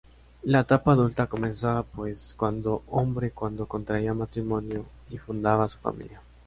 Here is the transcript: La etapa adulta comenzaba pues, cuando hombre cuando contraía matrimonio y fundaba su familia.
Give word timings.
La 0.41 0.61
etapa 0.61 0.93
adulta 0.93 1.27
comenzaba 1.27 1.83
pues, 1.83 2.33
cuando 2.35 2.81
hombre 2.87 3.29
cuando 3.29 3.67
contraía 3.67 4.15
matrimonio 4.15 4.83
y 5.11 5.19
fundaba 5.19 5.69
su 5.69 5.77
familia. 5.77 6.19